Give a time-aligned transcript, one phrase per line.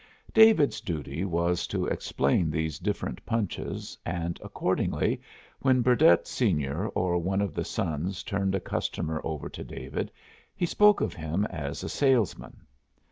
[0.33, 5.21] David's duty was to explain these different punches, and accordingly
[5.59, 10.11] when Burdett Senior or one of the sons turned a customer over to David
[10.55, 12.65] he spoke of him as a salesman.